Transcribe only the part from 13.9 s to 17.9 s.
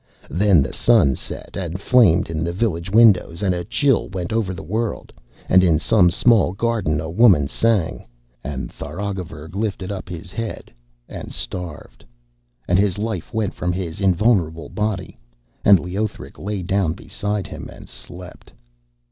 invulnerable body, and Leothric lay down beside him and